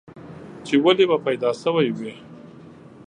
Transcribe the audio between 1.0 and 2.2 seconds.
به پيدا شوی وې؟